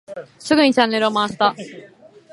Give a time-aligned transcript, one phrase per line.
[0.39, 1.53] すぐにチャンネルを回した。